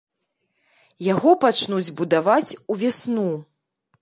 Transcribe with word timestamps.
Яго 1.13 1.29
пачнуць 1.43 1.93
будаваць 2.01 2.57
увесну. 2.77 3.29